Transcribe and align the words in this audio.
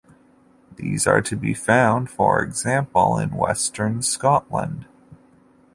These 0.77 1.05
are 1.05 1.21
to 1.21 1.35
be 1.35 1.53
found, 1.53 2.09
for 2.09 2.41
example, 2.41 3.19
in 3.19 3.35
western 3.35 4.01
Scotland. 4.01 4.85